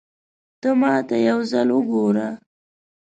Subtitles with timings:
[0.61, 2.27] ته ماته يو ځل وګوره